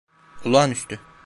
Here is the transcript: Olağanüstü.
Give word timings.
Olağanüstü. 0.45 0.99